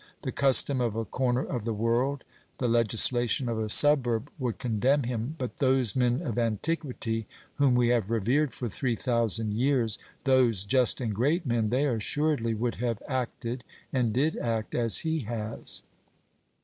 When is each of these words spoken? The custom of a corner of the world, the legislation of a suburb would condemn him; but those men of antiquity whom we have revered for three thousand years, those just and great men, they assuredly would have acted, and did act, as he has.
The 0.23 0.31
custom 0.31 0.81
of 0.81 0.95
a 0.95 1.05
corner 1.05 1.43
of 1.45 1.63
the 1.63 1.75
world, 1.75 2.23
the 2.57 2.67
legislation 2.67 3.47
of 3.47 3.59
a 3.59 3.69
suburb 3.69 4.31
would 4.39 4.57
condemn 4.57 5.03
him; 5.03 5.35
but 5.37 5.57
those 5.57 5.95
men 5.95 6.23
of 6.23 6.39
antiquity 6.39 7.27
whom 7.57 7.75
we 7.75 7.89
have 7.89 8.09
revered 8.09 8.51
for 8.51 8.67
three 8.67 8.95
thousand 8.95 9.53
years, 9.53 9.99
those 10.23 10.63
just 10.63 11.01
and 11.01 11.13
great 11.13 11.45
men, 11.45 11.69
they 11.69 11.85
assuredly 11.85 12.55
would 12.55 12.77
have 12.77 12.99
acted, 13.07 13.63
and 13.93 14.11
did 14.11 14.35
act, 14.39 14.73
as 14.73 15.01
he 15.05 15.19
has. 15.19 15.83